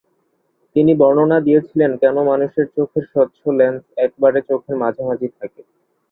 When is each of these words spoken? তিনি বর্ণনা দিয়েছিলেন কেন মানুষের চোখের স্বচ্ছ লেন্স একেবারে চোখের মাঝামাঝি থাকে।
তিনি 0.75 0.91
বর্ণনা 0.99 1.37
দিয়েছিলেন 1.39 1.91
কেন 2.01 2.15
মানুষের 2.29 2.65
চোখের 2.75 3.05
স্বচ্ছ 3.11 3.39
লেন্স 3.59 3.81
একেবারে 3.97 4.39
চোখের 4.49 4.75
মাঝামাঝি 4.81 5.27
থাকে। 5.37 5.61